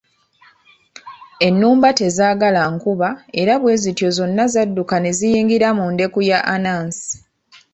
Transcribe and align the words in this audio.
Ennumba 1.47 1.89
tezaagala 1.99 2.61
nkuba 2.73 3.09
era 3.41 3.53
bwe 3.61 3.73
zityo 3.83 4.07
zonna 4.17 4.45
zadduka 4.53 4.95
ne 4.99 5.11
ziyingira 5.17 5.67
mu 5.77 5.85
ndeku 5.93 6.19
ya 6.29 6.39
Anansi. 6.53 7.11